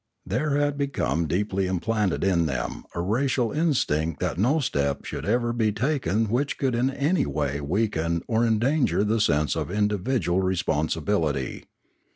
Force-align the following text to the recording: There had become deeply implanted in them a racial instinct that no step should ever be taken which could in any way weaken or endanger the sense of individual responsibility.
There 0.25 0.57
had 0.57 0.79
become 0.79 1.27
deeply 1.27 1.67
implanted 1.67 2.23
in 2.23 2.47
them 2.47 2.85
a 2.95 3.01
racial 3.01 3.51
instinct 3.51 4.19
that 4.19 4.39
no 4.39 4.57
step 4.59 5.05
should 5.05 5.25
ever 5.27 5.53
be 5.53 5.71
taken 5.71 6.25
which 6.27 6.57
could 6.57 6.73
in 6.73 6.89
any 6.89 7.27
way 7.27 7.61
weaken 7.61 8.23
or 8.27 8.43
endanger 8.43 9.03
the 9.03 9.21
sense 9.21 9.55
of 9.55 9.69
individual 9.69 10.41
responsibility. 10.41 11.65